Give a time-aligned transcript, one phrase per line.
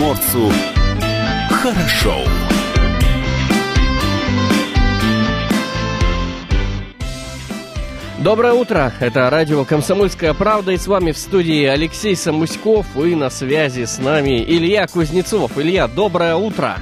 [0.00, 0.50] комсомольцу
[1.50, 2.16] хорошо.
[8.18, 13.30] Доброе утро, это радио «Комсомольская правда» и с вами в студии Алексей Самуськов и на
[13.30, 15.58] связи с нами Илья Кузнецов.
[15.58, 16.76] Илья, доброе утро!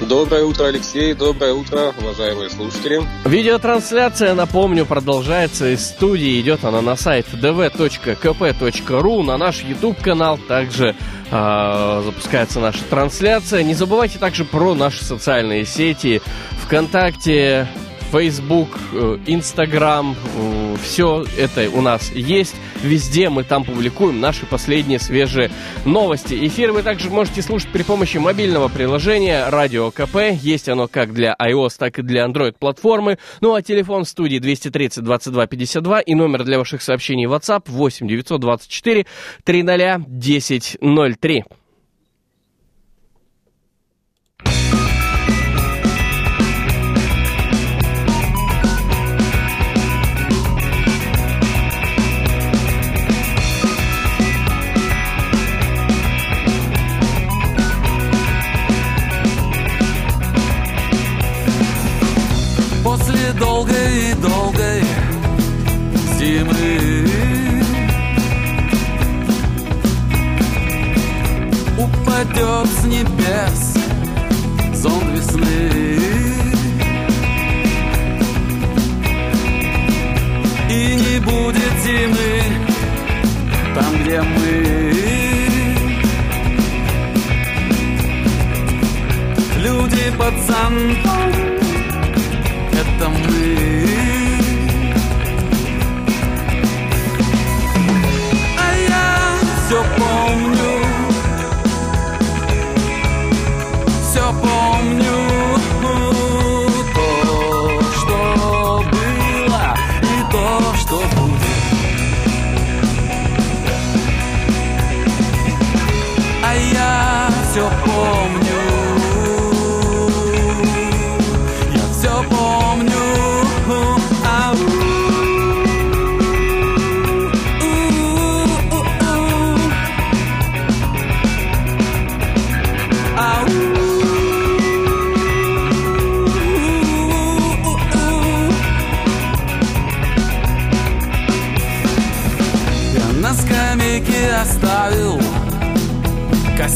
[0.00, 1.14] Доброе утро, Алексей.
[1.14, 3.00] Доброе утро, уважаемые слушатели.
[3.24, 6.40] Видеотрансляция, напомню, продолжается из студии.
[6.40, 10.38] Идет она на сайт dv.kp.ru, на наш YouTube-канал.
[10.48, 10.96] Также
[11.30, 13.62] э, запускается наша трансляция.
[13.62, 16.20] Не забывайте также про наши социальные сети.
[16.64, 17.68] ВКонтакте,
[18.10, 22.54] Facebook, э, Instagram, э, все это у нас есть.
[22.82, 25.50] Везде мы там публикуем наши последние свежие
[25.84, 26.34] новости.
[26.46, 30.16] Эфир вы также можете слушать при помощи мобильного приложения Радио КП.
[30.40, 33.18] Есть оно как для iOS, так и для Android платформы.
[33.40, 38.06] Ну а телефон в студии 230 22 52 и номер для ваших сообщений WhatsApp 8
[38.06, 39.06] 924
[39.44, 41.44] 300 1003.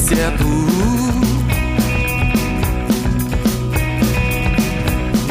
[0.09, 0.49] Кассету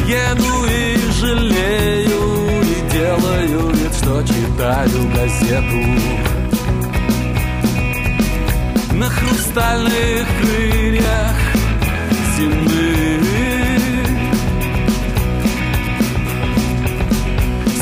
[0.06, 5.84] Еду и жалею И делаю вид, что читаю газету.
[8.94, 11.36] На хрустальных крыльях
[12.36, 13.20] зимы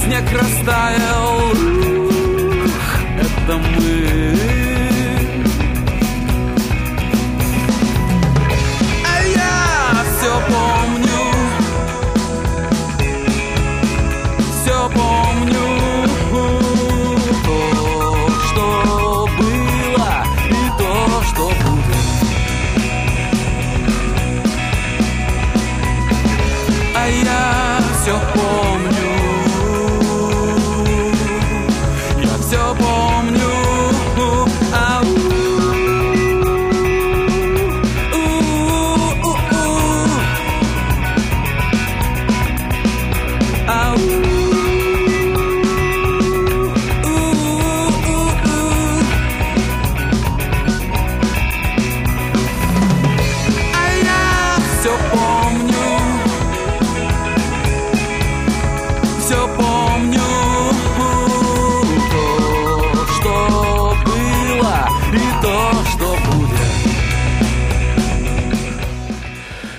[0.05, 1.53] Снег растаял,
[3.21, 4.36] это мы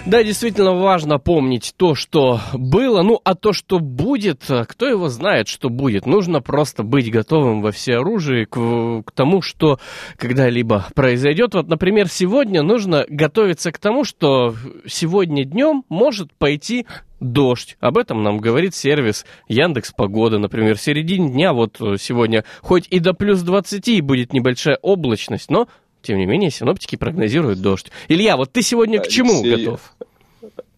[0.07, 5.49] Да, действительно важно помнить то, что было, ну а то, что будет, кто его знает,
[5.49, 6.05] что будет.
[6.05, 9.81] Нужно просто быть готовым во всеоружии к, к тому, что
[10.15, 11.55] когда-либо произойдет.
[11.55, 14.55] Вот, например, сегодня нужно готовиться к тому, что
[14.87, 16.85] сегодня днем может пойти
[17.19, 17.75] дождь.
[17.81, 20.77] Об этом нам говорит сервис Яндекс Погода, например.
[20.77, 25.67] В середине дня вот сегодня хоть и до плюс 20 будет небольшая облачность, но
[26.01, 27.91] тем не менее, синоптики прогнозируют дождь.
[28.07, 29.93] Илья, вот ты сегодня к чему Алексей, готов?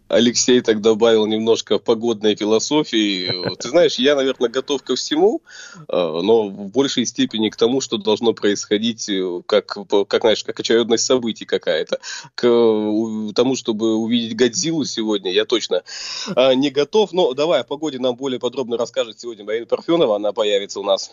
[0.10, 3.56] Алексей так добавил немножко погодной философии.
[3.58, 5.42] Ты знаешь, я, наверное, готов ко всему,
[5.76, 9.78] э, но в большей степени к тому, что должно происходить, э, как,
[10.08, 12.00] как знаешь, как очередность событий какая-то.
[12.34, 12.42] К
[13.36, 15.84] тому, чтобы увидеть Годзиллу сегодня, я точно
[16.36, 17.14] э, не готов.
[17.14, 20.16] Но давай о погоде нам более подробно расскажет сегодня Марина Парфенова.
[20.16, 21.12] Она появится у нас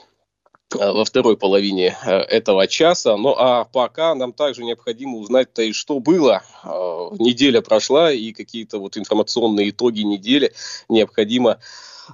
[0.76, 3.16] во второй половине э, этого часа.
[3.16, 6.42] Ну а пока нам также необходимо узнать-то и что было.
[6.64, 10.52] Э, неделя прошла и какие-то вот информационные итоги недели
[10.88, 11.58] необходимо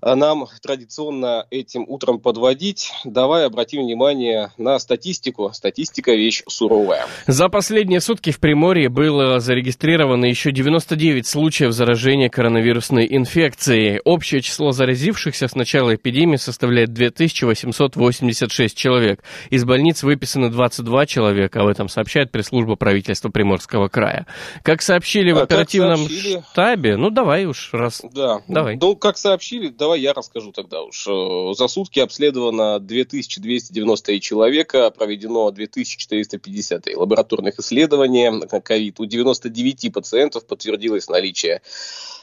[0.01, 2.93] нам традиционно этим утром подводить.
[3.05, 5.51] Давай обратим внимание на статистику.
[5.53, 7.07] Статистика вещь суровая.
[7.27, 14.01] За последние сутки в Приморье было зарегистрировано еще 99 случаев заражения коронавирусной инфекцией.
[14.05, 19.23] Общее число заразившихся с начала эпидемии составляет 2886 человек.
[19.51, 21.61] Из больниц выписаны 22 человека.
[21.61, 24.27] Об этом сообщает пресс-служба правительства Приморского края.
[24.63, 26.43] Как сообщили в а оперативном сообщили...
[26.53, 28.03] штабе, ну давай уж раз.
[28.13, 28.77] Да, давай.
[28.81, 31.09] Ну, как сообщили, давай я расскажу тогда уж.
[31.09, 39.01] Э, за сутки обследовано 2290 человека, проведено 2450 лабораторных исследований на ковид.
[39.01, 41.63] У 99 пациентов подтвердилось наличие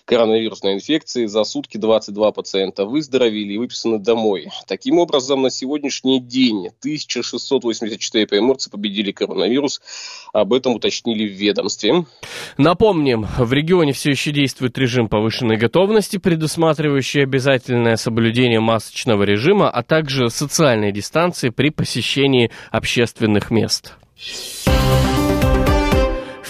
[0.09, 1.27] коронавирусной инфекции.
[1.27, 4.49] За сутки 22 пациента выздоровели и выписаны домой.
[4.67, 9.81] Таким образом, на сегодняшний день 1684 приморца победили коронавирус.
[10.33, 12.05] Об этом уточнили в ведомстве.
[12.57, 19.81] Напомним, в регионе все еще действует режим повышенной готовности, предусматривающий обязательное соблюдение масочного режима, а
[19.83, 23.93] также социальной дистанции при посещении общественных мест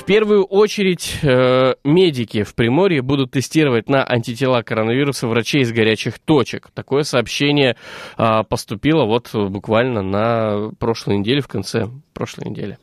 [0.10, 6.70] первую очередь э, медики в Приморье будут тестировать на антитела коронавируса врачей из горячих точек.
[6.74, 7.76] Такое сообщение
[8.18, 12.80] э, поступило вот буквально на прошлой неделе, в конце прошлой недели.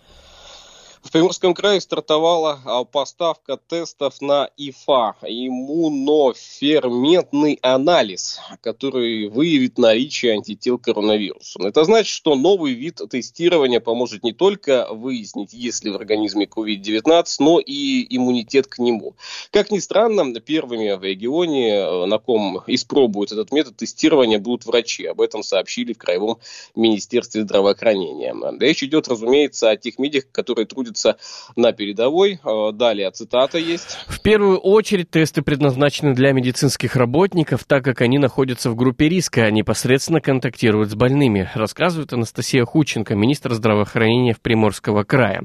[1.07, 10.79] В Приморском крае стартовала а, поставка тестов на ИФА, иммуноферментный анализ, который выявит наличие антител
[10.79, 11.63] коронавирусу.
[11.63, 17.25] Это значит, что новый вид тестирования поможет не только выяснить, есть ли в организме COVID-19,
[17.39, 19.15] но и иммунитет к нему.
[19.53, 25.07] Как ни странно, первыми в регионе, э, на ком испробуют этот метод тестирования, будут врачи.
[25.07, 26.41] Об этом сообщили в Краевом
[26.75, 28.35] министерстве здравоохранения.
[28.59, 31.17] Речь идет, разумеется, о тех медиках, которые трудятся находится
[31.55, 32.41] на передовой.
[32.45, 33.99] Э, далее цитата есть.
[34.09, 39.45] В первую очередь тесты предназначены для медицинских работников, так как они находятся в группе риска,
[39.45, 45.43] а непосредственно контактируют с больными, рассказывает Анастасия Хученко, министр здравоохранения в Приморского края.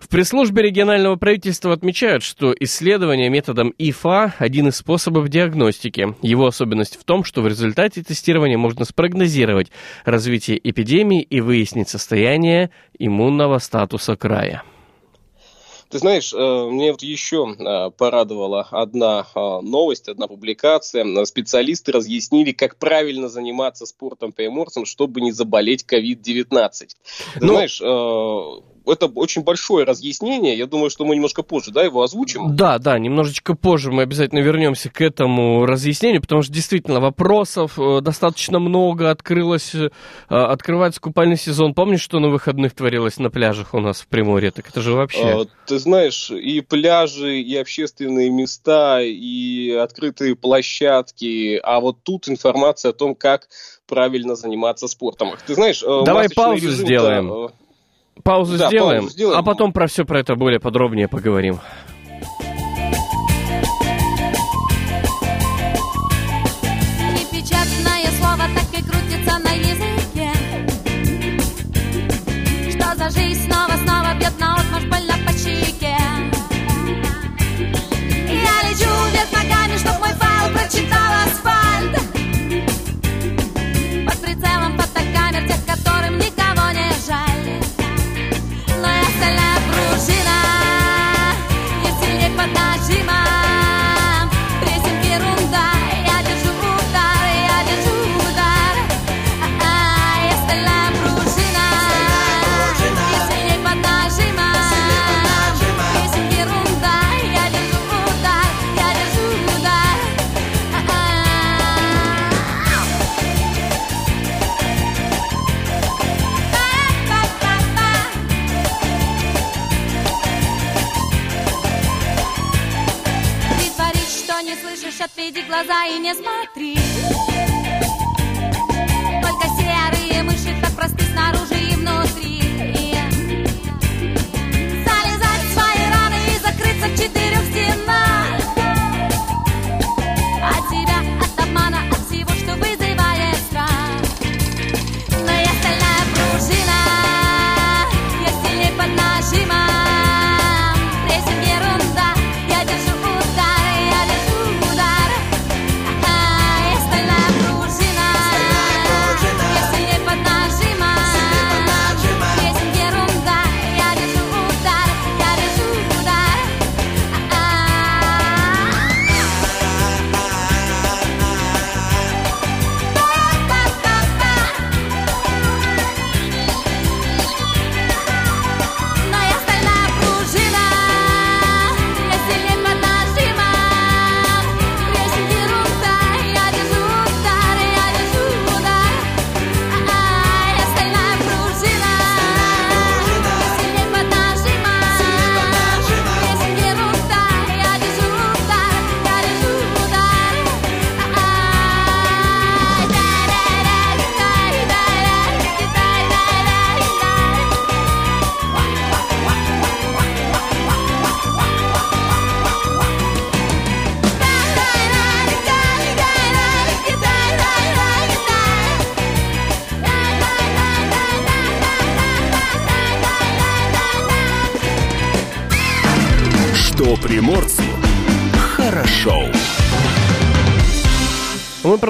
[0.00, 6.14] В пресс-службе регионального правительства отмечают, что исследование методом ИФА– один из способов диагностики.
[6.22, 9.70] Его особенность в том, что в результате тестирования можно спрогнозировать
[10.04, 14.62] развитие эпидемии и выяснить состояние иммунного статуса края.
[15.94, 21.24] Ты знаешь, э, мне вот еще э, порадовала одна э, новость, одна публикация.
[21.24, 26.48] Специалисты разъяснили, как правильно заниматься спортом приморцем, чтобы не заболеть COVID-19.
[26.80, 26.88] Ты
[27.40, 27.80] ну, знаешь,
[28.86, 30.56] это очень большое разъяснение.
[30.56, 32.54] Я думаю, что мы немножко позже, да, его озвучим.
[32.54, 38.00] Да, да, немножечко позже мы обязательно вернемся к этому разъяснению, потому что действительно вопросов э,
[38.00, 39.10] достаточно много.
[39.10, 39.90] Открылось, э,
[40.28, 41.74] открывается купальный сезон.
[41.74, 44.50] Помнишь, что на выходных творилось на пляжах у нас в Приморье?
[44.50, 45.22] Так это же вообще...
[45.22, 51.60] А, ты знаешь, и пляжи, и общественные места, и открытые площадки.
[51.62, 53.48] А вот тут информация о том, как
[53.86, 55.32] правильно заниматься спортом.
[55.46, 57.50] Ты знаешь, э, давай паузу сделаем.
[58.22, 61.58] Паузу, да, сделаем, паузу сделаем, а потом про все про это более подробнее поговорим.
[67.12, 70.30] Непечатное слово так и крутится на языке.
[72.70, 75.96] Что за жизнь снова-снова бьет на отмашь больно по щеке.
[78.30, 82.13] Я лечу вверх ногами, чтоб мой файл прочитал асфальт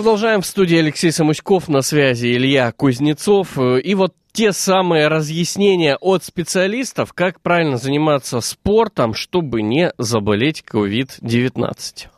[0.05, 3.57] продолжаем в студии Алексей Самуськов, на связи Илья Кузнецов.
[3.59, 10.63] Э, И вот те самые разъяснения от специалистов, как правильно заниматься спортом, чтобы не заболеть
[10.71, 12.09] COVID-19.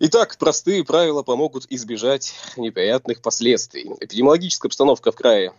[0.00, 3.92] Итак, простые правила помогут избежать неприятных последствий.
[4.00, 5.52] Эпидемиологическая обстановка в крае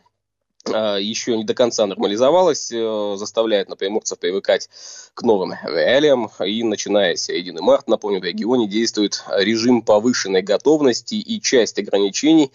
[0.70, 4.70] еще не до конца нормализовалась, э, заставляет на приморцев привыкать
[5.14, 6.30] к новым реалиям.
[6.44, 12.52] И начиная с середины марта, напомню, в регионе действует режим повышенной готовности и часть ограничений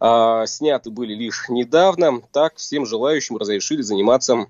[0.00, 2.22] а, сняты были лишь недавно.
[2.32, 4.46] Так всем желающим разрешили заниматься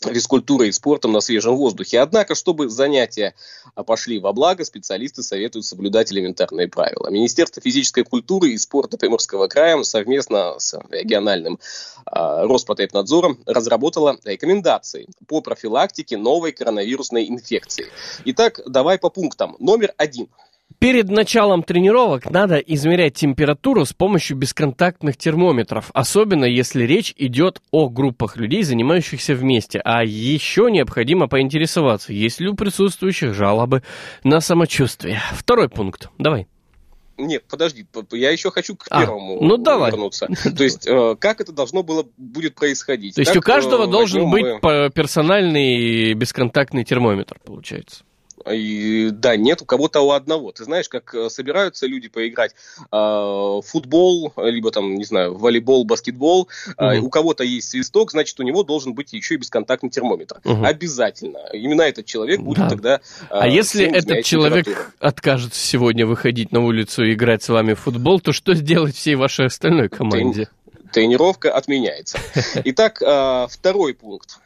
[0.00, 2.00] физкультурой и спортом на свежем воздухе.
[2.00, 3.34] Однако, чтобы занятия
[3.74, 7.10] а, пошли во благо, специалисты советуют соблюдать элементарные правила.
[7.10, 11.58] Министерство физической культуры и спорта Приморского края совместно с региональным
[12.06, 17.86] э, Роспотребнадзором разработало рекомендации по профилактике новой коронавирусной инфекции.
[18.24, 19.56] Итак, давай по пунктам.
[19.58, 20.28] Номер один.
[20.78, 27.88] Перед началом тренировок надо измерять температуру с помощью бесконтактных термометров, особенно если речь идет о
[27.88, 29.80] группах людей, занимающихся вместе.
[29.84, 33.82] А еще необходимо поинтересоваться, есть ли у присутствующих жалобы
[34.22, 35.20] на самочувствие.
[35.32, 36.10] Второй пункт.
[36.16, 36.46] Давай.
[37.16, 39.90] Нет, подожди, я еще хочу к А, первому ну давай.
[39.90, 40.28] вернуться.
[40.56, 43.16] То есть, э, как это должно было будет происходить?
[43.16, 48.04] То есть Как, у каждого э, должен быть мы- персональный бесконтактный термометр, получается.
[48.50, 50.52] И, да, нет, у кого-то у одного.
[50.52, 55.84] Ты знаешь, как э, собираются люди поиграть э, в футбол, либо там, не знаю, волейбол,
[55.84, 56.48] баскетбол.
[56.78, 57.04] э, Мгм.
[57.06, 60.40] у кого-то есть свисток, значит, у него должен быть еще и бесконтактный термометр.
[60.44, 60.64] Мгм.
[60.64, 61.38] Обязательно.
[61.52, 62.68] Именно этот человек будет Да.
[62.68, 62.94] тогда...
[62.96, 64.90] э, А если этот человек температуру.
[65.00, 69.14] откажется сегодня выходить на улицу и играть с вами в футбол, то что сделать всей
[69.14, 70.48] вашей остальной команде?
[70.92, 72.18] Тренировка отменяется.
[72.64, 74.38] Итак, э, второй пункт.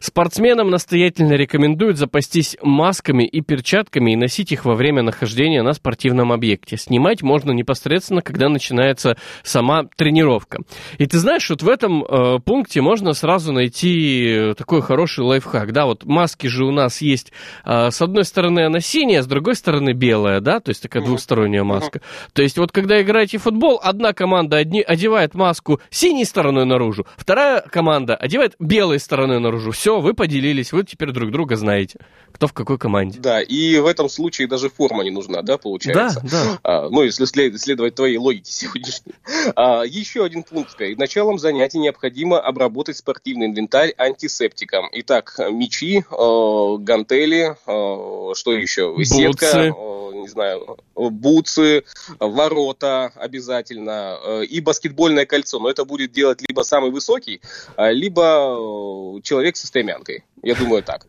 [0.00, 6.32] Спортсменам настоятельно рекомендуют запастись масками и перчатками и носить их во время нахождения на спортивном
[6.32, 6.76] объекте.
[6.76, 10.60] Снимать можно непосредственно, когда начинается сама тренировка.
[10.98, 15.72] И ты знаешь, вот в этом э, пункте можно сразу найти такой хороший лайфхак.
[15.72, 17.32] Да, вот маски же у нас есть,
[17.64, 21.10] э, с одной стороны она синяя, с другой стороны белая, да, то есть такая Мгм.
[21.10, 22.00] двухсторонняя маска.
[22.32, 27.06] То есть вот когда играете в футбол, одна команда одни, одевает маску синей стороной наружу,
[27.16, 29.61] вторая команда одевает белой стороной наружу.
[29.70, 31.98] Все, вы поделились, вы теперь друг друга знаете,
[32.32, 33.18] кто в какой команде.
[33.20, 36.20] Да, и в этом случае даже форма не нужна, да, получается?
[36.24, 36.58] Да, да.
[36.62, 39.14] А, ну, если след- следовать твоей логике сегодняшней.
[39.54, 40.76] А, еще один пункт.
[40.76, 44.88] Перед началом занятий необходимо обработать спортивный инвентарь антисептиком.
[44.92, 48.94] Итак, мячи, э, гантели, э, что еще?
[49.04, 49.70] Сетка, э,
[50.14, 51.84] не знаю, бутсы,
[52.18, 55.58] ворота обязательно э, и баскетбольное кольцо.
[55.58, 57.40] Но это будет делать либо самый высокий,
[57.76, 60.24] а, либо э, человек со стремянкой.
[60.42, 61.06] Я думаю, так.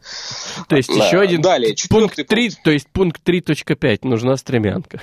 [0.68, 2.64] То есть еще один Далее, четвертый 3, пункт.
[2.64, 5.02] то есть пункт 3.5, нужна стремянка.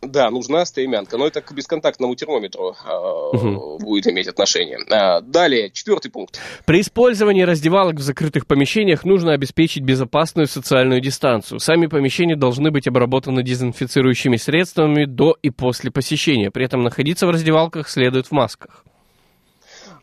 [0.00, 4.78] Да, нужна стремянка, но это к бесконтактному термометру э, будет иметь отношение.
[4.90, 6.40] А, далее, четвертый пункт.
[6.66, 11.58] При использовании раздевалок в закрытых помещениях нужно обеспечить безопасную социальную дистанцию.
[11.58, 16.52] Сами помещения должны быть обработаны дезинфицирующими средствами до и после посещения.
[16.52, 18.84] При этом находиться в раздевалках следует в масках.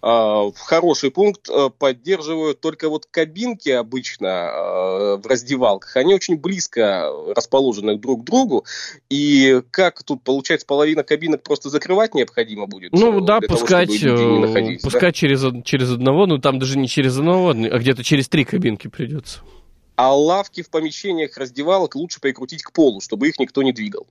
[0.08, 1.50] А, хороший пункт.
[1.50, 5.96] Э, Поддерживаю только вот кабинки обычно э, в раздевалках.
[5.96, 8.66] Они очень близко расположены друг к другу.
[9.10, 12.92] И как тут, получается, половина кабинок просто закрывать необходимо будет?
[12.92, 14.78] Ну э, да, для того, пускать, да?
[14.84, 18.88] пускать через, через одного, ну там даже не через одного, а где-то через три кабинки
[18.88, 19.40] придется.
[19.96, 24.08] А лавки в помещениях раздевалок лучше прикрутить к полу, чтобы их никто не двигал.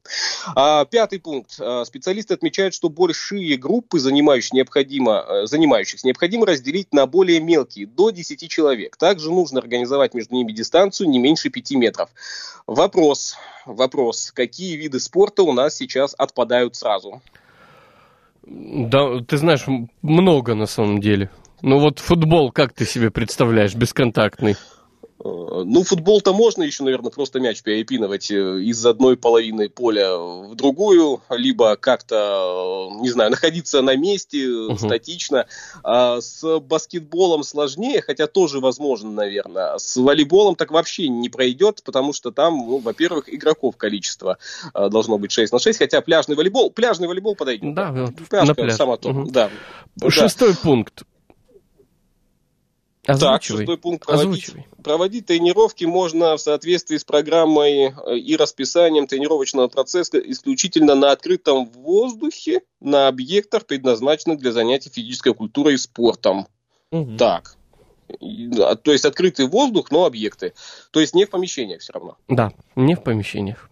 [0.54, 1.56] А, пятый пункт.
[1.60, 7.86] А, специалисты отмечают, что большие группы, занимающих необходимо, э, занимающихся, необходимо разделить на более мелкие,
[7.86, 8.96] до 10 человек.
[8.96, 12.08] Также нужно организовать между ними дистанцию не меньше 5 метров.
[12.66, 13.36] Вопрос.
[13.66, 14.32] Вопрос.
[14.34, 17.20] Какие виды спорта у нас сейчас отпадают сразу?
[18.46, 19.64] Да, ты знаешь,
[20.02, 21.30] много на самом деле.
[21.62, 24.56] Ну вот футбол, как ты себе представляешь, бесконтактный?
[25.22, 30.54] Э, Ну, футбол-то можно еще, наверное, просто мяч перепинывать э, из одной половины поля в
[30.56, 34.78] другую, либо как-то, э, не знаю, находиться на месте Мгм.
[34.78, 35.46] статично.
[35.82, 39.78] А с баскетболом сложнее, хотя тоже возможно, наверное.
[39.78, 44.38] С волейболом так вообще не пройдет, потому что там, ну, во-первых, игроков количество
[44.74, 47.74] должно быть 6 на 6, хотя пляжный волейбол, пляжный волейбол подойдет.
[47.74, 47.92] Да,
[48.28, 48.74] Пляжка на пляж.
[48.76, 49.30] сама то, Мгм.
[49.30, 49.50] да.
[49.96, 50.10] Да.
[50.10, 50.54] Шестой
[53.04, 53.20] пункт.
[53.20, 53.58] Так, Озвучивай.
[53.60, 54.66] шестой пункт проводить, Озвучивай.
[54.82, 61.66] проводить тренировки можно в соответствии с программой э, и расписанием тренировочного процесса исключительно на открытом
[61.66, 66.46] воздухе, на объектах, предназначенных для занятий физической культурой и спортом.
[66.90, 67.16] Мгм.
[67.16, 67.56] Так,
[68.08, 70.52] То есть открытый воздух, но объекты.
[70.90, 72.16] То есть не в помещениях все равно.
[72.28, 73.68] Да, не в помещениях.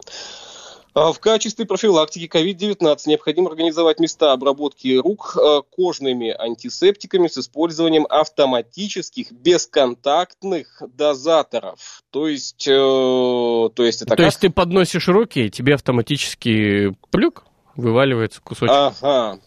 [0.94, 8.06] А В качестве профилактики COVID-19 необходимо организовать места обработки рук э, кожными антисептиками с использованием
[8.08, 12.02] автоматических бесконтактных дозаторов.
[12.10, 14.26] То есть, э, то есть это То как?
[14.26, 17.44] есть ты подносишь руки, и тебе автоматически плюк
[17.74, 18.74] вываливается кусочек.
[18.74, 19.38] Ага.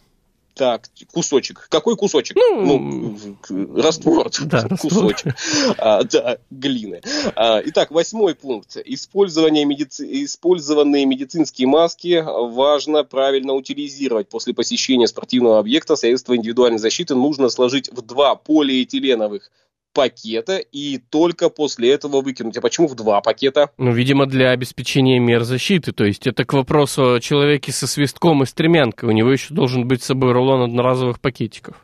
[0.55, 1.67] Так, кусочек.
[1.69, 2.37] Какой кусочек?
[2.37, 4.29] Ну, к- раствор.
[4.45, 4.91] да, раствор.
[5.13, 5.35] Кусочек.
[5.77, 7.01] А, да, глины.
[7.35, 8.77] А, итак, восьмой пункт.
[8.85, 14.29] Использование медици- Использованные медицинские маски важно правильно утилизировать.
[14.29, 19.51] После посещения спортивного объекта средства индивидуальной защиты нужно сложить в два полиэтиленовых
[19.95, 22.57] пакета и только после этого выкинуть.
[22.57, 23.71] А почему в два пакета?
[23.77, 25.93] Ну, видимо, для обеспечения мер защиты.
[25.93, 29.09] То есть это к вопросу о человеке со свистком и стремянкой.
[29.09, 31.77] У него еще должен быть с собой рулон одноразовых пакетиков.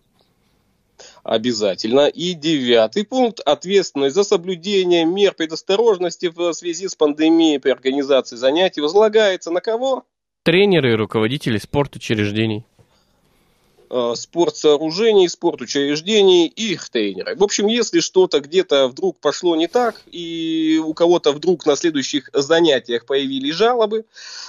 [1.24, 2.08] Обязательно.
[2.08, 3.40] И девятый пункт.
[3.40, 10.04] Ответственность за соблюдение мер предосторожности в связи с пандемией при организации занятий возлагается на кого?
[10.44, 11.60] Тренеры и руководители
[13.94, 17.36] Э, Спортсооружений, спортучреждений и их тренеры.
[17.36, 22.30] В общем, если что-то где-то вдруг пошло не так, и у кого-то вдруг на следующих
[22.32, 24.06] занятиях появились жалобы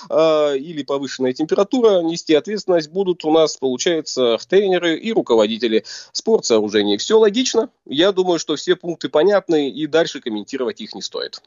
[0.08, 6.96] э, или повышенная температура, нести ответственность будут у нас, получается, тренеры и руководители спортсооружений.
[6.98, 7.68] Все логично.
[7.84, 11.42] Я думаю, что все пункты понятны, и дальше комментировать их не стоит.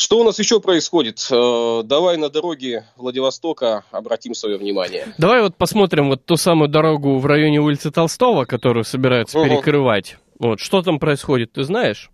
[0.00, 1.26] Что у нас еще происходит?
[1.28, 5.12] Э, Давай на дороге Владивостока обратим свое внимание.
[5.18, 9.48] Давай вот посмотрим вот ту самую дорогу в районе улицы Толстого, которую собираются Ага.
[9.48, 10.18] перекрывать.
[10.38, 12.12] Вот, что там происходит, ты знаешь?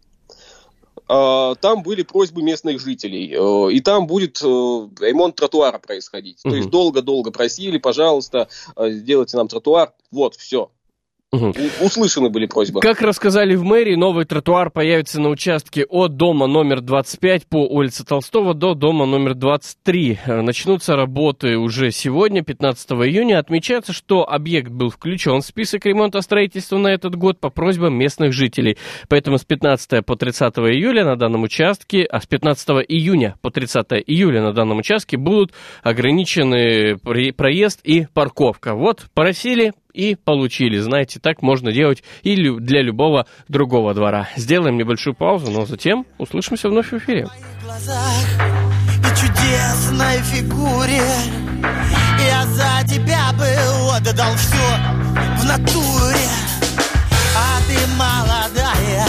[1.09, 6.40] А, Там были просьбы местных жителей, э, и там будет э, ремонт тротуара происходить.
[6.42, 6.57] То Мгм.
[6.57, 9.92] есть долго-долго просили, пожалуйста, сделайте нам тротуар.
[10.11, 10.70] Вот, все.
[11.35, 11.53] Мгм.
[11.81, 12.81] Услышаны были просьбы.
[12.81, 18.05] Как рассказали в мэрии, новый тротуар появится на участке от дома номер 25 по улице
[18.05, 20.20] Толстого до дома номер 23.
[20.27, 23.40] Э, Начнутся работы уже сегодня, 15 июня.
[23.40, 28.33] Отмечается, что объект был включен в список ремонта строительства на этот год по просьбам местных
[28.33, 28.79] жителей.
[29.09, 33.87] Поэтому с 15 по 30 июля на данном участке, а с 15 июня по 30
[34.07, 36.97] июля на данном участке будут ограничены
[37.33, 38.75] проезд и парковка.
[38.75, 40.79] Вот, просили, и получили.
[40.79, 44.29] Знаете, так можно делать и для любого другого двора.
[44.37, 47.29] Сделаем небольшую паузу, но затем услышимся вновь в эфире.
[47.63, 51.03] и чудесной фигуре
[52.29, 53.47] Я за тебя бы
[53.97, 54.67] отдал все
[55.39, 56.29] в натуре
[57.37, 59.07] А ты молодая,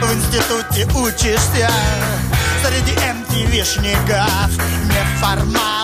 [0.00, 1.70] в институте учишься
[2.62, 4.50] Среди MTV-шников
[4.86, 5.77] неформалов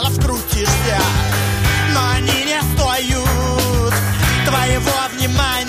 [5.24, 5.63] your mind.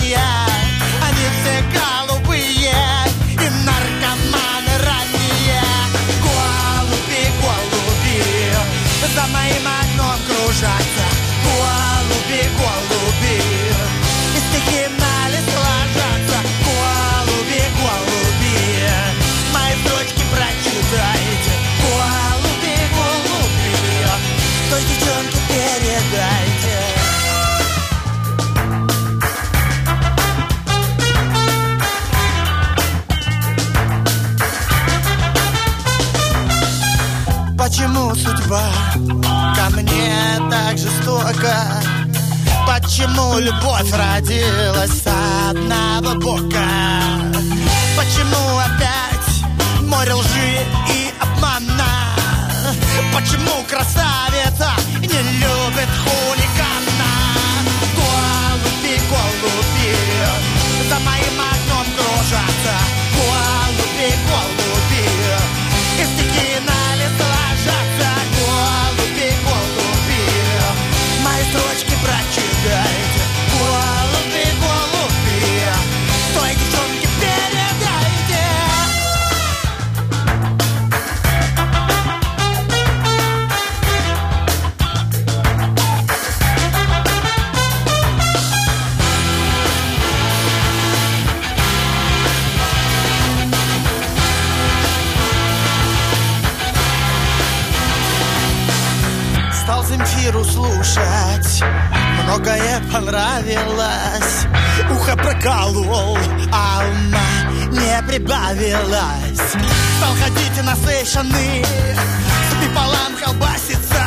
[43.16, 45.06] Почему любовь родилась с
[45.48, 47.00] одного бока?
[47.96, 52.14] Почему опять море лжи и обмана?
[53.14, 57.14] Почему красавица не любит хулигана?
[57.96, 59.96] Голуби, голуби,
[60.90, 61.35] за моим
[99.66, 101.64] Стал Земфиру слушать.
[102.22, 104.46] Многое понравилось.
[104.92, 106.16] Ухо проколол,
[106.52, 109.40] а ума не прибавилось.
[109.98, 114.04] Стал ходить насыщенный С пополам колбасится.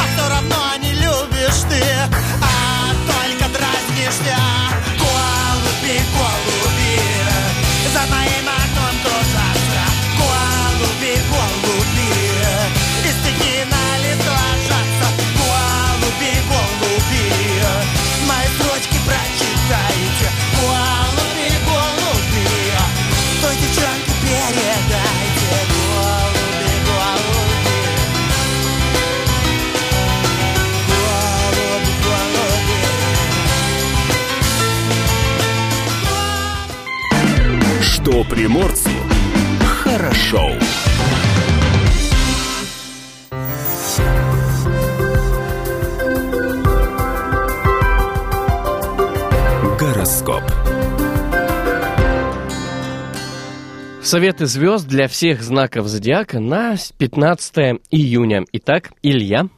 [0.00, 1.84] А все равно не любишь ты
[2.40, 4.43] А только дразнишься
[38.28, 38.90] приморцу
[39.64, 40.50] хорошо.
[49.78, 50.42] Гороскоп.
[54.02, 58.44] Советы звезд для всех знаков зодиака на 15 июня.
[58.52, 59.48] Итак, Илья.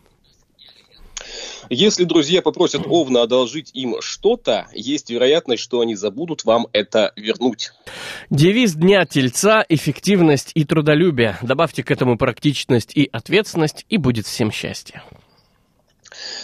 [1.69, 7.73] Если друзья попросят Овна одолжить им что-то, есть вероятность, что они забудут вам это вернуть.
[8.31, 11.39] Девиз дня Тельца– эффективность и трудолюбие.
[11.43, 15.03] Добавьте к этому практичность и ответственность, и будет всем счастье.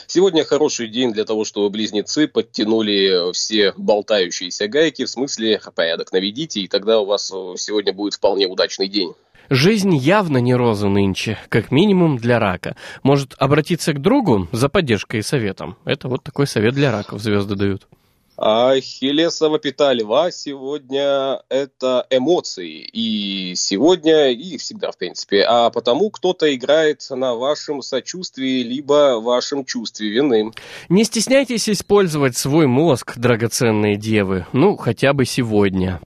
[0.07, 6.61] Сегодня хороший день для того, чтобы близнецы подтянули все болтающиеся гайки, в смысле порядок наведите,
[6.61, 9.15] и тогда у вас э, сегодня будет вполне удачный день.
[9.51, 12.77] Жизнь явно не роза нынче, как минимум для рака.
[13.03, 15.77] Может обратиться к другу за поддержкой и советом.
[15.85, 17.87] Это вот такой совет для раков звезды дают.
[18.45, 22.89] А Хелесова пита льва сегодня это эмоции.
[22.93, 25.45] И сегодня, и всегда, в принципе.
[25.47, 30.51] А потому кто-то играет на вашем сочувствии, либо вашем чувстве вины.
[30.89, 34.47] Не стесняйтесь использовать свой мозг, драгоценные девы.
[34.53, 36.01] Ну, хотя бы сегодня.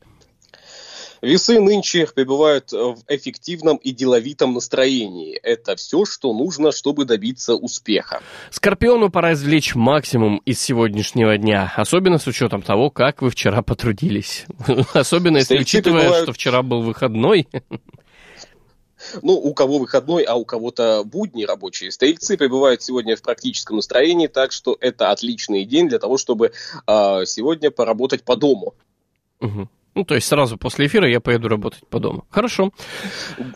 [1.22, 5.36] Весы нынче пребывают в эффективном и деловитом настроении.
[5.36, 8.20] Это все, что нужно, чтобы добиться успеха.
[8.50, 14.46] Скорпиону пора извлечь максимум из сегодняшнего дня, особенно с учетом того, как вы вчера потрудились.
[14.92, 17.48] Особенно если учитывая, пребывают- что вчера был выходной.
[19.22, 21.90] Ну, у кого выходной, а у кого-то будни рабочие.
[21.90, 26.52] Стрельцы пребывают сегодня в практическом настроении, так что это отличный день для того, чтобы
[26.86, 28.74] а, сегодня поработать по дому.
[29.40, 29.68] Мгм.
[29.96, 32.26] Ну, то есть сразу после эфира я поеду работать по дому.
[32.28, 32.70] Хорошо.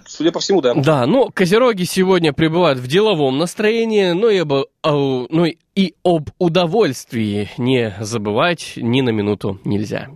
[0.07, 0.73] Судя по всему, да.
[0.73, 7.51] Да, ну, козероги сегодня пребывают в деловом настроении, но и об, ну, и об удовольствии
[7.59, 10.09] не забывать ни на минуту нельзя.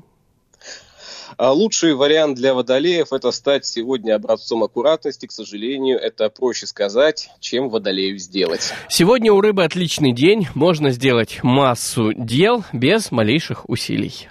[1.37, 5.27] А лучший вариант для водолеев это стать сегодня образцом аккуратности.
[5.27, 8.73] К сожалению, это проще сказать, чем водолею сделать.
[8.89, 14.29] Сегодня у рыбы отличный день, можно сделать массу дел без малейших усилий.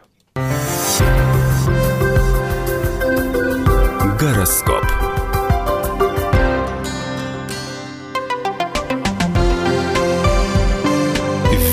[4.43, 4.83] Гороскоп.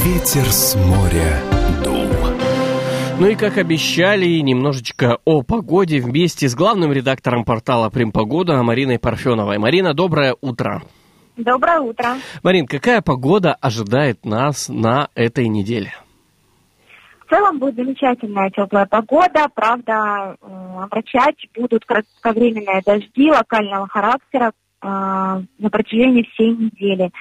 [0.04, 1.42] Ветер с моря
[1.83, 2.06] дул.
[3.18, 9.59] Ну и как обещали, немножечко о погоде вместе с главным редактором портала Примпогода Мариной Парфеновой.
[9.59, 10.85] Марина, доброе утро.
[11.37, 12.18] Доброе утро.
[12.44, 15.92] Марин, какая погода ожидает нас на этой неделе?
[17.30, 20.46] Целом будет замечательная теплая погода, правда, э,
[20.82, 24.50] омрачать будут кратковременные дожди локального характера
[24.82, 27.12] э, на протяжении всей недели.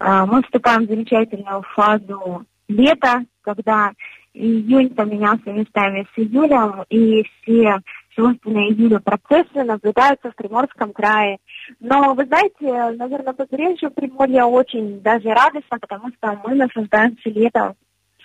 [0.00, 3.92] Э, Мы вступаем в замечательную фазу лета, когда
[4.34, 7.78] июнь поменялся местами с июлем, и все
[8.16, 11.38] свойственные июлю процессы наблюдаются в Приморском крае.
[11.78, 17.76] Но, вы знаете, наверное, побережье Приморья очень даже радостно, потому что мы наслаждаемся летом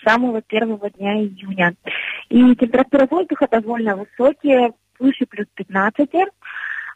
[0.05, 1.75] самого первого дня июня.
[2.29, 6.09] И температура воздуха довольно высокие, выше плюс 15.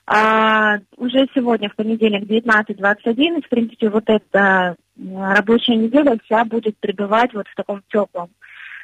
[0.08, 6.44] А, уже сегодня, в понедельник, 19-21, и, в принципе, вот эта м, рабочая неделя вся
[6.44, 8.30] будет пребывать вот в таком теплом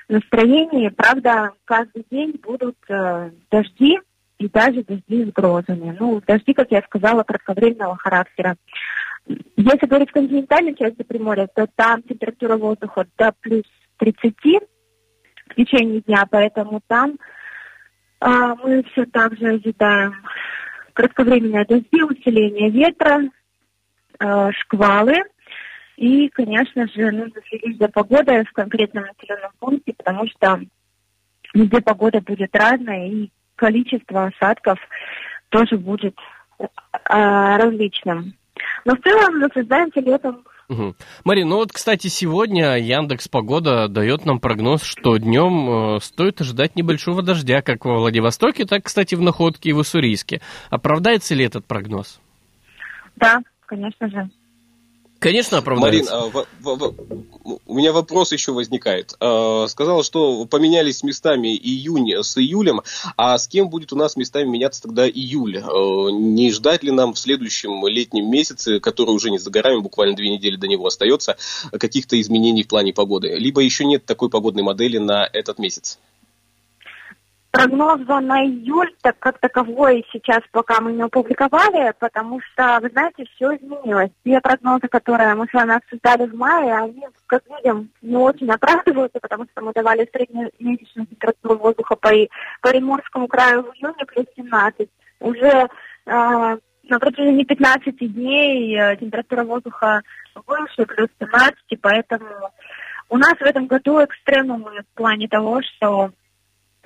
[0.08, 0.90] настроении.
[0.90, 4.00] Правда, каждый день будут э, дожди
[4.38, 5.96] и даже дожди с грозами.
[6.00, 8.56] Ну, дожди, как я сказала, кратковременного характера.
[9.58, 13.66] Если говорить в континентальной части Приморья, то там температура воздуха до плюс
[13.98, 14.36] 30
[15.50, 17.18] в течение дня, поэтому там
[18.20, 20.16] а, мы все так же ожидаем
[20.98, 23.30] кратковременные дожди, усиление ветра,
[24.20, 25.14] э, шквалы.
[25.96, 30.60] И, конечно же, нужно следить за погодой в конкретном населенном пункте, потому что
[31.54, 34.80] везде погода будет разная, и количество осадков
[35.50, 36.18] тоже будет
[36.60, 36.66] э,
[37.14, 38.34] различным.
[38.86, 40.96] Но в целом наслаждаемся летом Мгм.
[41.24, 46.76] Марин, ну вот, кстати, сегодня Яндекс Погода дает нам прогноз, что днем э, стоит ожидать
[46.76, 50.42] небольшого дождя, как во Владивостоке, так, кстати, в Находке и в Уссурийске.
[50.70, 52.20] Оправдается ли этот прогноз?
[53.16, 54.30] Да, конечно же.
[55.28, 56.18] Конечно, Марин, оправдается.
[56.18, 59.14] а, в- в- у меня вопрос еще возникает.
[59.20, 62.82] А, Сказала, что поменялись местами июнь с июлем,
[63.18, 65.58] а с кем будет у нас местами меняться тогда июль?
[65.64, 70.16] А, Не ждать ли нам в следующем летнем месяце, который уже не за горами, буквально
[70.16, 71.38] две недели до него остается,
[71.72, 73.36] каких-то изменений в плане погоды?
[73.38, 76.00] Либо еще нет такой погодной модели на этот месяц?
[77.58, 83.26] Прогноза на июль так как таковой сейчас пока мы не опубликовали, потому что, вы знаете,
[83.34, 84.12] все изменилось.
[84.24, 89.20] Те прогнозы, которые мы с вами обсуждали в мае, они, как видим, не очень оправдываются,
[89.20, 92.10] потому что мы давали среднемесячную температуру воздуха по,
[92.62, 94.88] по Приморскому краю в июне плюс 17.
[95.22, 95.68] Уже э,
[96.06, 100.04] на протяжении 15 дней э, температура воздуха
[100.46, 102.52] выше, плюс 17, поэтому
[103.10, 106.12] у нас в этом году экстремумы в плане того, что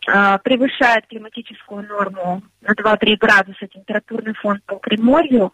[0.05, 5.51] превышает климатическую норму на 2-3 градуса температурный фон по Приморью.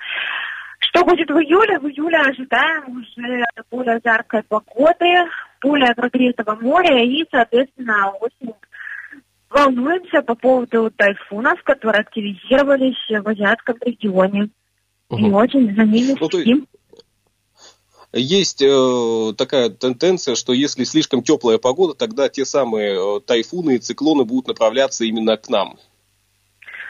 [0.80, 1.80] Что будет в июле?
[1.80, 5.26] В июле ожидаем уже более жаркой погоды,
[5.62, 8.54] более прогретого моря и, соответственно, очень
[9.50, 14.50] волнуемся по поводу тайфунов, которые активизировались в азиатском регионе.
[15.10, 15.34] И Мгм.
[15.34, 16.68] очень за ними Ну, следим.
[18.14, 23.80] Есть э, такая тенденция, что если слишком теплая погода, тогда те самые э, тайфуны и
[23.80, 25.78] циклоны будут направляться именно к нам.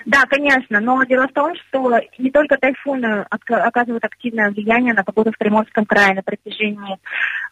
[0.05, 5.31] Да, конечно, но дело в том, что не только тайфуны оказывают активное влияние на погоду
[5.31, 6.97] в Приморском крае на протяжении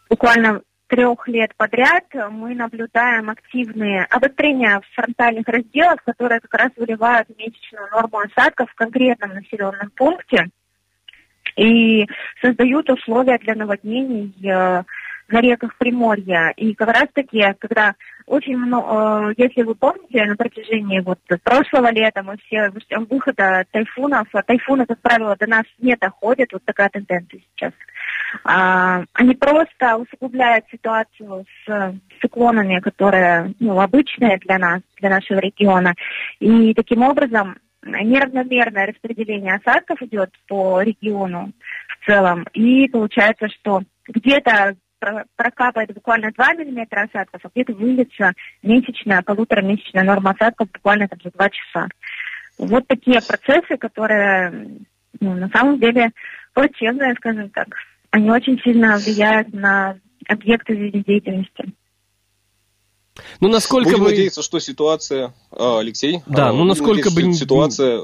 [0.08, 7.90] буквально трех лет подряд мы наблюдаем активные обострения фронтальных разделах, которые как раз выливают месячную
[7.90, 10.46] норму осадков в конкретном населенном пункте
[11.56, 12.06] и
[12.40, 14.82] создают условия для наводнений э,
[15.28, 16.52] на реках Приморья.
[16.56, 17.94] И как раз таки, когда
[18.26, 24.28] очень много, если вы помните, на протяжении вот прошлого лета мы все ждем выхода тайфунов,
[24.32, 27.72] а тайфуны, как правило, до нас не доходят, вот такая тенденция сейчас.
[28.44, 35.94] А, они просто усугубляют ситуацию с циклонами, которые ну, обычные для нас, для нашего региона.
[36.40, 41.52] И таким образом неравномерное распределение осадков идет по региону
[41.88, 42.46] в целом.
[42.52, 50.04] И получается, что где-то про- прокапает буквально 2 миллиметра осадков, а где-то выльется месячная, полуторамесячная
[50.04, 51.88] норма осадков буквально там за 2 часа.
[52.58, 54.86] Вот такие процессы, которые
[55.20, 56.10] ну, на самом деле
[56.54, 57.68] плачевные, скажем так.
[58.10, 61.72] Они очень сильно влияют на объекты жизнедеятельности.
[63.40, 64.10] Ну, насколько Будем бы...
[64.10, 68.00] надеяться, что ситуация, а, Алексей, Да, а, ну, будем насколько надеяться, бы ситуация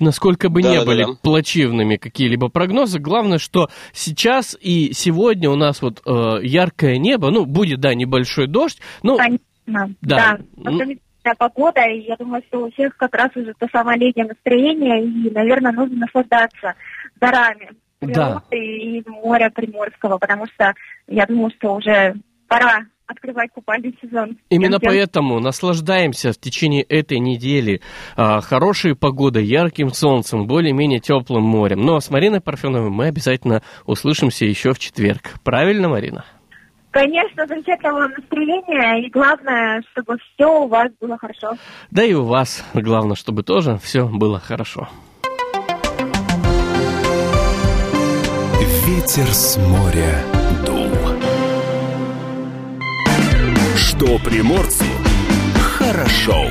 [0.00, 1.06] Насколько бы не Да-да-да-да.
[1.06, 7.30] были плачевными какие-либо прогнозы, главное, что сейчас и сегодня у нас вот э, яркое небо,
[7.30, 10.38] ну, будет, да, небольшой дождь, ну, Конечно, да.
[10.56, 10.70] да.
[10.70, 15.04] Отличная погода, и я думаю, что у всех как раз уже то самое летнее настроение,
[15.04, 16.74] и, наверное, нужно наслаждаться
[17.20, 18.42] дарами Да.
[18.52, 20.72] и моря Приморского, потому что
[21.08, 22.14] я думаю, что уже
[22.48, 24.38] пора открывать купальный сезон.
[24.48, 27.80] Именно Всем-всем поэтому наслаждаемся в течение этой недели
[28.16, 31.80] а, хорошей погодой, ярким солнцем, более-менее теплым морем.
[31.80, 35.34] Но с Мариной Парфеновой мы обязательно услышимся еще в четверг.
[35.42, 36.24] Правильно, Марина?
[36.92, 41.52] Конечно, замечательного настроения, и главное, чтобы все у вас было хорошо.
[41.90, 44.88] Да и у вас, главное, чтобы тоже все было хорошо.
[48.86, 50.39] Ветер с моря
[54.00, 54.86] Что приморцу
[55.58, 56.46] хорошо.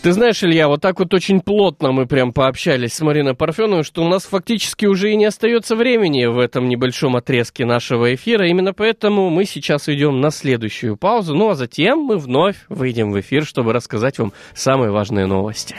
[0.00, 4.02] Ты знаешь, Илья, вот так вот очень плотно мы прям пообщались с Мариной Парфеновой, что
[4.02, 8.48] у нас фактически уже и не остается времени в этом небольшом отрезке нашего эфира.
[8.48, 11.34] Именно поэтому мы сейчас идем на следующую паузу.
[11.34, 15.76] Ну а затем мы вновь выйдем в эфир, чтобы рассказать вам самые важные новости.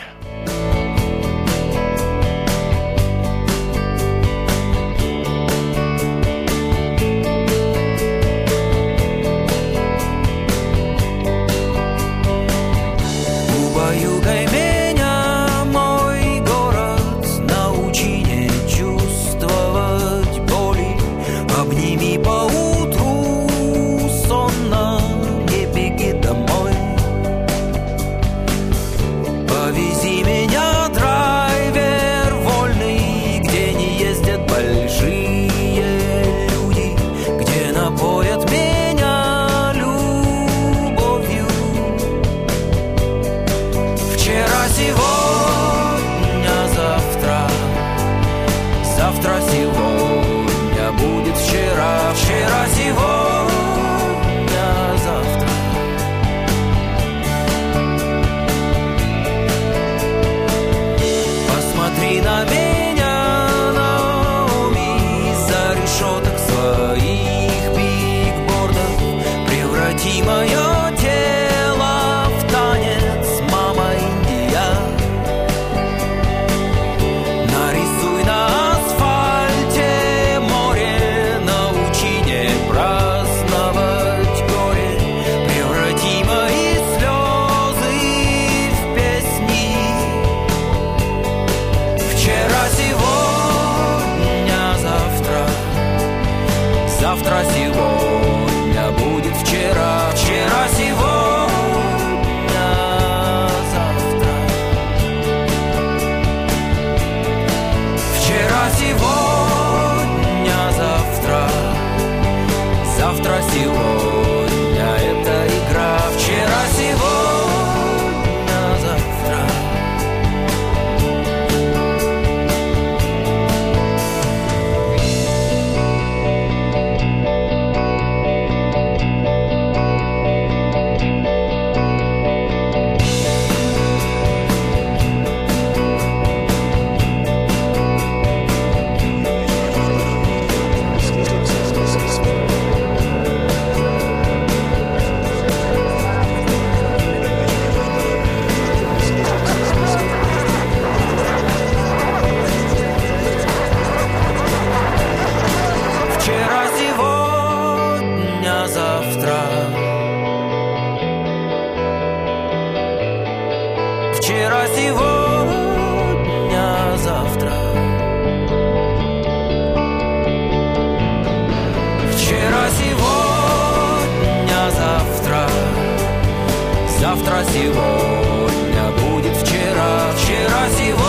[177.63, 180.11] Сегодня будет вчера.
[180.17, 181.07] Вчера, сегодня,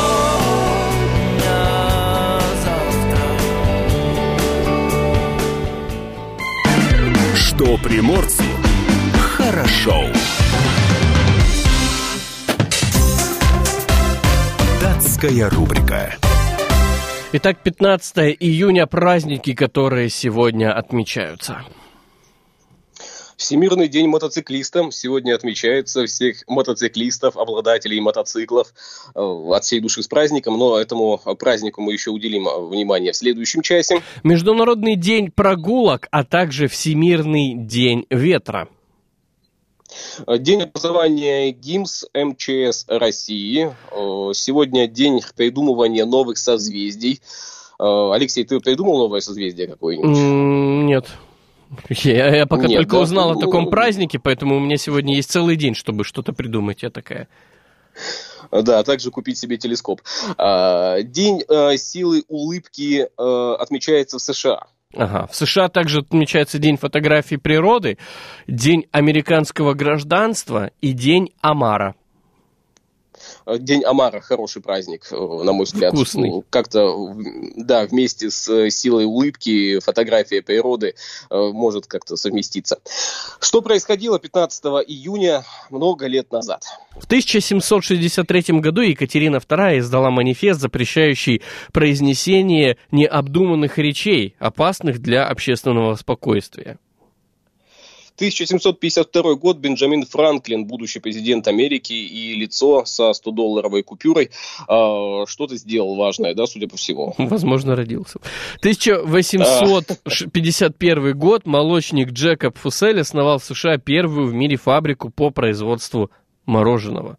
[2.64, 3.24] завтра.
[7.34, 8.44] Что приморцу
[9.36, 10.04] хорошо.
[14.80, 16.14] Датская рубрика.
[17.32, 21.64] Итак, 15 июня праздники, которые сегодня отмечаются.
[23.36, 28.72] Всемирный день мотоциклиста сегодня отмечается всех мотоциклистов, обладателей мотоциклов
[29.14, 33.16] э, от всей души с праздником, но этому празднику мы еще уделим э, внимание в
[33.16, 34.02] следующем часе.
[34.22, 38.68] Международный день прогулок, а также Всемирный день ветра.
[40.26, 43.74] Э, День образования ГИМС МЧС России.
[44.34, 47.20] Сегодня день придумывания новых созвездий.
[47.78, 50.16] Алексей, ты придумал новое созвездие какое-нибудь?
[50.86, 51.06] Нет.
[51.88, 53.02] Я, я пока Нет, только да?
[53.02, 56.32] узнал о Ну, таком ну, празднике, поэтому у меня сегодня есть целый день, чтобы что-то
[56.32, 56.82] придумать.
[56.82, 57.28] Я такая.
[58.50, 60.00] Да, а также купить себе телескоп.
[60.36, 64.66] А, День э, силы улыбки э, отмечается в США.
[64.96, 65.26] Ага.
[65.30, 67.98] В США также отмечается День фотографии природы,
[68.46, 71.94] День американского гражданства и День Амара.
[73.46, 75.92] Э, День Амара хороший праздник, э, на мой взгляд.
[75.94, 76.42] Вкусный.
[76.50, 77.22] Как-то, в-
[77.56, 80.94] да, вместе с э, силой улыбки фотография природы
[81.30, 82.78] э, может как-то совместиться.
[83.40, 86.64] Что происходило 15 июня много лет назад?
[86.98, 91.42] В 1763 году Екатерина II издала манифест, запрещающий
[91.72, 96.78] произнесение необдуманных речей, опасных для общественного спокойствия.
[98.16, 104.30] 1752 год Бенджамин Франклин, будущий президент Америки и лицо со 100-долларовой купюрой, э,
[105.26, 107.12] что-то сделал важное, да, судя по всему.
[107.18, 108.20] Возможно, родился.
[108.58, 116.12] 1851 год молочник Джекоб Фуссель основал в США первую в мире фабрику по производству
[116.46, 117.18] мороженого.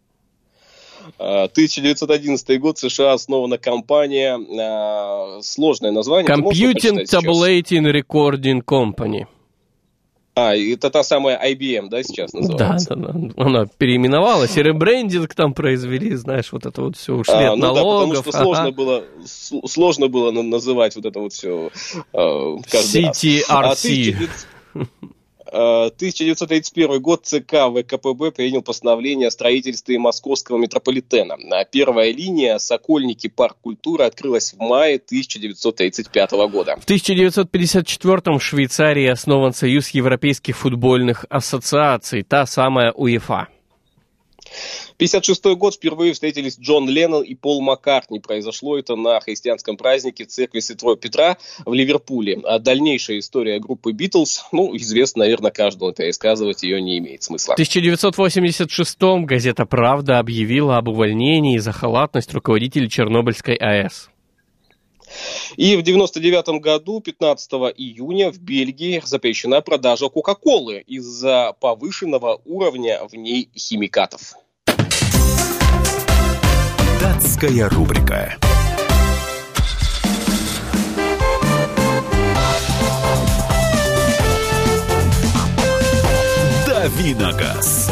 [1.19, 6.31] Э, 1911 год, США основана компания, э, сложное название.
[6.31, 7.03] Computing?
[7.03, 9.25] Tabulating Recording Company.
[10.37, 12.95] А, это та самая IBM, да, сейчас Да, называется?
[12.95, 13.33] да, да.
[13.43, 17.61] Она переименовалась, и ребрендинг там произвели, знаешь, вот это вот все, ушли А, от ну
[17.61, 18.17] да, потому налогов.
[18.21, 19.03] что сложно было,
[19.65, 21.69] сложно было на- называть вот это вот все
[22.11, 23.23] каждый раз.
[23.49, 24.13] А CTRC.
[24.13, 24.29] 1900
[24.75, 24.85] э,
[25.55, 31.37] 1931 год ЦК ВКПБ принял постановление о строительстве московского метрополитена.
[31.51, 36.75] А Первая линия Сокольники парк культуры открылась в мае 1935 года.
[36.79, 43.47] В 1954 в Швейцарии основан Союз Европейских футбольных ассоциаций, та самая УЕФА.
[44.97, 48.19] 1956 год впервые встретились Джон Леннон и Пол Маккартни.
[48.19, 52.39] Произошло это на христианском празднике в церкви Святого Петра в Ливерпуле.
[52.43, 57.53] А дальнейшая история группы Битлз, ну, известна, наверное, каждому, пересказывать ее не имеет смысла.
[57.53, 64.09] В 1986 газета «Правда» объявила об увольнении за халатность руководителей Чернобыльской АЭС.
[65.57, 73.15] И в 99 году, 15 июня, в Бельгии запрещена продажа Кока-Колы из-за повышенного уровня в
[73.15, 74.35] ней химикатов.
[77.25, 78.37] Датская рубрика.
[86.67, 87.91] Давиногаз.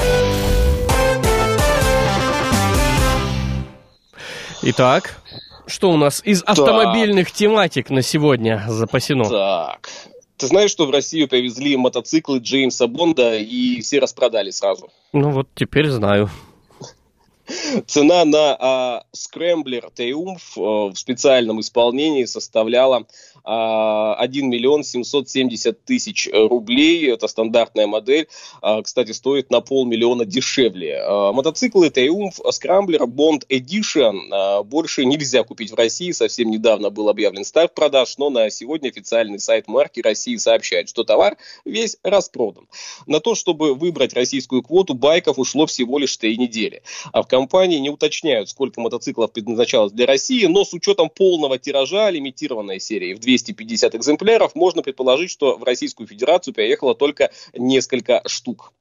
[4.61, 5.19] Итак,
[5.65, 9.25] что у нас из автомобильных тематик на сегодня запасено?
[9.25, 9.89] Так.
[10.37, 14.91] Ты знаешь, что в Россию привезли мотоциклы Джеймса Бонда и все распродали сразу?
[15.11, 16.29] Ну вот теперь знаю.
[17.87, 23.05] Цена на а, скрэмблер Триумф а, в специальном исполнении составляла
[23.43, 27.11] а, 1 миллион 770 тысяч рублей.
[27.11, 28.27] Это стандартная модель.
[28.61, 31.01] А, кстати, стоит на полмиллиона дешевле.
[31.01, 36.11] А, мотоциклы Триумф Скрамблер Bond Edition а, больше нельзя купить в России.
[36.11, 41.03] Совсем недавно был объявлен старт продаж, но на сегодня официальный сайт марки России сообщает, что
[41.03, 42.67] товар весь распродан.
[43.07, 46.83] На то, чтобы выбрать российскую квоту, байков ушло всего лишь 3 недели.
[47.11, 51.57] А в компании компании не уточняют, сколько мотоциклов предназначалось для России, но с учетом полного
[51.57, 58.21] тиража лимитированной серии в 250 экземпляров, можно предположить, что в Российскую Федерацию приехало только несколько
[58.27, 58.73] штук.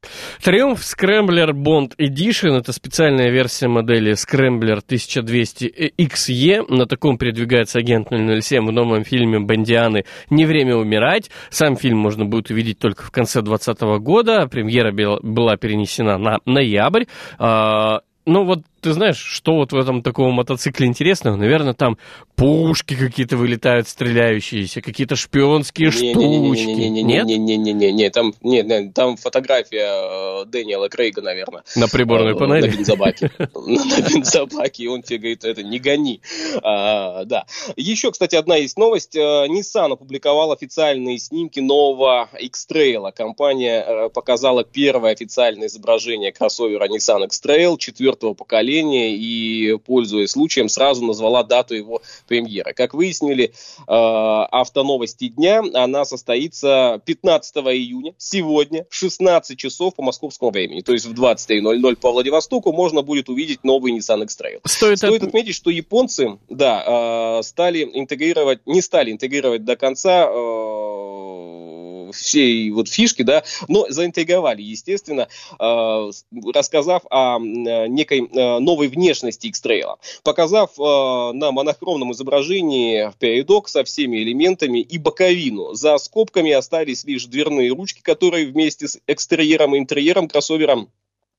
[0.43, 6.65] Триумф Scrambler Bond Edition это специальная версия модели Scrambler 1200 XE.
[6.69, 11.31] На таком передвигается агент 007 в новом фильме Бондианы «Не время умирать».
[11.51, 14.49] Сам фильм можно будет увидеть только в конце 2020 года.
[14.49, 17.05] Премьера была перенесена на ноябрь.
[17.39, 21.37] А, ну вот ты знаешь, что вот в этом такого мотоцикле интересного?
[21.37, 21.99] Наверное, там
[22.35, 26.89] пушки какие-то вылетают стреляющиеся, какие-то шпионские штучки.
[26.89, 27.27] Нет?
[27.27, 31.63] Не-не-не-не-не-не, там, не, не, там фотография Дэниела Крейга, наверное.
[31.77, 32.67] На приборной панели?
[32.67, 33.31] На бензобаке.
[33.39, 36.21] На бензобаке, и он тебе говорит, это не гони.
[36.61, 37.47] Да.
[37.77, 39.15] Еще, кстати, одна есть новость.
[39.15, 43.13] Nissan опубликовал официальные снимки нового X-Trail.
[43.13, 51.43] Компания показала первое официальное изображение кроссовера Nissan X-Trail четвертого поколения и, пользуясь случаем, сразу назвала
[51.43, 52.73] дату его премьеры.
[52.73, 53.53] Как выяснили э,
[53.87, 60.81] автоновости дня, она состоится 15 июня, сегодня, в 16 часов по московскому времени.
[60.81, 64.61] То есть в 23.00 по Владивостоку можно будет увидеть новый Nissan X-Trail.
[64.65, 70.27] Стоит, Стоит от- отметить, что японцы, да, э, стали интегрировать, не стали интегрировать до конца
[70.29, 70.82] э,
[72.13, 76.11] всей вот фишки, да, но заинтриговали, естественно, э,
[76.55, 84.19] рассказав о некой э, новой внешности X-Trail, показав э, на монохромном изображении передок со всеми
[84.19, 85.75] элементами и боковину.
[85.75, 90.87] За скобками остались лишь дверные ручки, которые вместе с экстерьером и интерьером кроссовера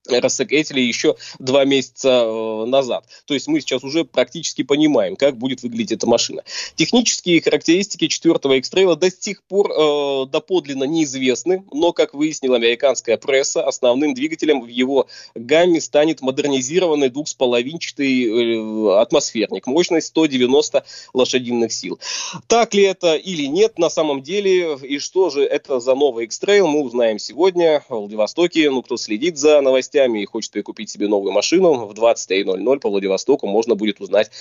[0.10, 3.06] рассекретили еще два месяца э, назад.
[3.26, 6.44] То есть мы сейчас уже практически понимаем, как будет выглядеть эта машина.
[6.76, 13.64] Технические характеристики четвертого X-Trail до сих пор э, доподлинно неизвестны, но, как выяснила американская пресса,
[13.64, 20.84] основным двигателем в его гамме станет модернизированный двухсполовинчатый э, атмосферник, мощность 190
[21.14, 22.00] лошадиных сил.
[22.48, 26.68] Так ли это или нет на самом деле, и что же это за новый X-Trail,
[26.68, 28.70] мы узнаем сегодня в Владивостоке.
[28.70, 33.48] Ну, кто следит за новостями и хочет прикупить себе новую машину, в 23.00 по Владивостоку
[33.48, 34.32] можно будет узнать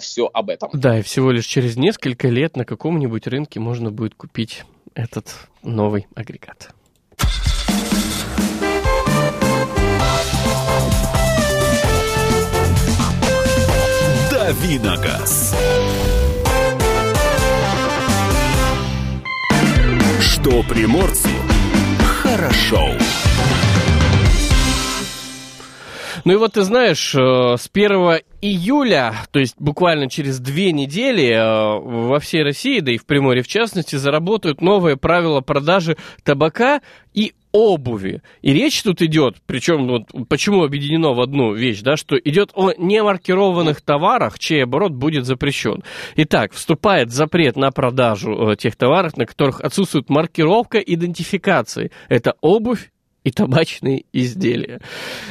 [0.00, 0.70] все об этом.
[0.72, 4.64] Да, и всего лишь через несколько лет на каком-нибудь рынке можно будет купить
[4.94, 6.70] этот новый агрегат.
[14.30, 15.54] Давиногаз.
[20.20, 21.28] Что приморцу
[22.00, 22.88] хорошо.
[26.24, 31.28] Ну и вот ты знаешь, э, с 1 июля, то есть буквально через две недели,
[31.30, 36.80] э, во всей России, да и в Приморье в частности, заработают новые правила продажи табака
[37.12, 38.22] и обуви.
[38.40, 42.72] И речь тут идет, причем вот почему объединено в одну вещь, да, что идет о
[42.72, 45.82] немаркированных товарах, чей оборот будет запрещен.
[46.16, 51.90] Итак, вступает запрет на продажу э, тех товаров, на которых отсутствует маркировка идентификации.
[52.08, 52.90] Это обувь
[53.24, 54.80] и табачные изделия.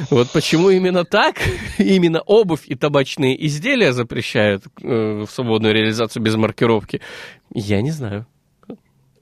[0.09, 1.35] Вот почему именно так,
[1.77, 7.01] именно обувь и табачные изделия запрещают э, в свободную реализацию без маркировки,
[7.53, 8.25] я не знаю.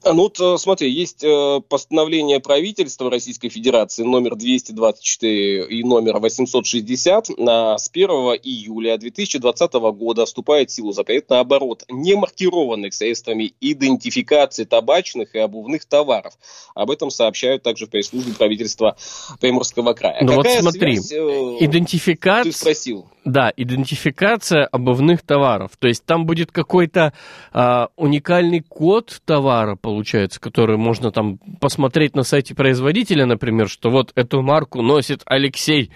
[0.04, 6.20] А, Ну вот э, смотри, есть э, постановление правительства Российской Федерации номер 224 и номер
[6.20, 7.38] 860.
[7.38, 14.64] На, с 1 июля 2020 года вступает в силу запрет на оборот немаркированных средствами идентификации
[14.64, 16.34] табачных и обувных товаров.
[16.76, 18.96] Об этом сообщают также в пресс-службе правительства
[19.42, 20.20] Приморского края.
[20.22, 22.52] Ну вот смотри, связь, э, Идентификация...
[22.52, 23.06] Ты спросил.
[23.26, 25.72] Да, идентификация обувных товаров.
[25.78, 27.14] То есть там будет какой-то
[27.52, 34.12] а, уникальный код товара, получается, который можно там посмотреть на сайте производителя, например, что вот
[34.14, 35.92] эту марку носит Алексей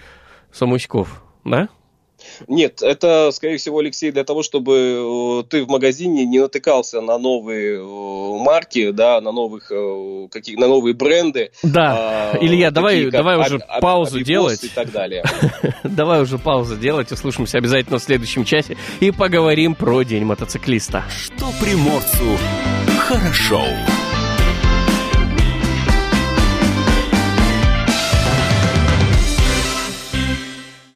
[0.51, 1.69] Самуськов, да?
[2.47, 7.17] Нет, это, скорее всего, Алексей, для того, чтобы э, ты в магазине не натыкался на
[7.17, 11.51] новые э, марки, да, на новых э, какие, на новые бренды.
[11.63, 14.63] Да, а, Илья, давай, такие как давай уже Аб- паузу делать.
[14.63, 15.23] и так далее.
[15.83, 21.03] Давай уже паузу делать, услышимся обязательно в следующем часе и поговорим про День мотоциклиста.
[21.09, 22.37] Что приморцу
[23.03, 24.02] хорошо.